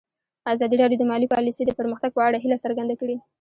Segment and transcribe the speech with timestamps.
[0.53, 3.15] ازادي راډیو د مالي پالیسي د پرمختګ په اړه هیله څرګنده کړې.